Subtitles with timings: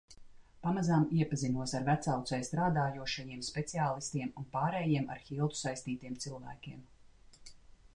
[0.61, 6.87] Pamazām iepazinos ar Vecaucē strādājošajiem speciālistiem un pārējiem ar Hildu saistītiem cilvēkiem.